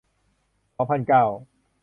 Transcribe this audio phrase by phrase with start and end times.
[0.75, 1.25] สองพันเก้า